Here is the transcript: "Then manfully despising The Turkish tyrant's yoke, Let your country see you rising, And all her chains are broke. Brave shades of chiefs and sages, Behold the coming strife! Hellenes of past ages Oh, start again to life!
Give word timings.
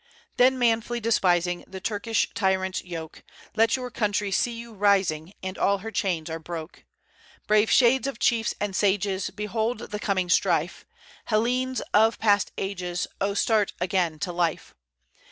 "Then 0.37 0.57
manfully 0.57 0.99
despising 0.99 1.63
The 1.67 1.79
Turkish 1.79 2.27
tyrant's 2.33 2.83
yoke, 2.83 3.23
Let 3.55 3.75
your 3.75 3.91
country 3.91 4.31
see 4.31 4.53
you 4.53 4.73
rising, 4.73 5.33
And 5.43 5.59
all 5.59 5.77
her 5.85 5.91
chains 5.91 6.27
are 6.27 6.39
broke. 6.39 6.85
Brave 7.45 7.69
shades 7.69 8.07
of 8.07 8.17
chiefs 8.17 8.55
and 8.59 8.75
sages, 8.75 9.29
Behold 9.29 9.91
the 9.91 9.99
coming 9.99 10.27
strife! 10.31 10.87
Hellenes 11.25 11.81
of 11.93 12.17
past 12.17 12.51
ages 12.57 13.05
Oh, 13.21 13.35
start 13.35 13.73
again 13.79 14.17
to 14.21 14.31
life! 14.33 14.73